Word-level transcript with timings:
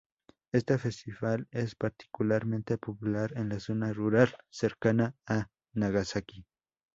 Este 0.51 0.79
festival 0.79 1.47
es 1.51 1.75
particularmente 1.75 2.79
popular 2.79 3.33
en 3.35 3.49
la 3.49 3.59
zona 3.59 3.93
rural 3.93 4.35
cercana 4.49 5.15
a 5.27 5.51
Nagasaki. 5.75 6.43